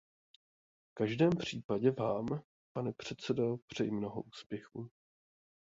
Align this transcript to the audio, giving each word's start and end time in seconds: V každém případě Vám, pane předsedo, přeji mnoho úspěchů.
V 0.89 0.93
každém 0.93 1.29
případě 1.29 1.91
Vám, 1.91 2.25
pane 2.73 2.93
předsedo, 2.93 3.57
přeji 3.67 3.91
mnoho 3.91 4.21
úspěchů. 4.21 4.89